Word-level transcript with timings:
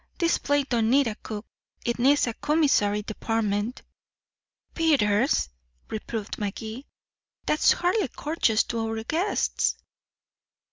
This 0.17 0.39
place 0.39 0.65
don't 0.67 0.89
need 0.89 1.05
a 1.05 1.13
cook, 1.13 1.45
it 1.85 1.99
needs 1.99 2.25
a 2.25 2.33
commissary 2.33 3.03
department." 3.03 3.83
"Peters," 4.73 5.49
reproved 5.91 6.39
Magee. 6.39 6.87
"That's 7.45 7.73
hardly 7.73 8.07
courteous 8.07 8.63
to 8.63 8.79
our 8.79 9.03
guests." 9.03 9.75